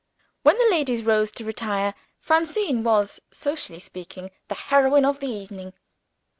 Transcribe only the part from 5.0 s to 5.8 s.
of the evening.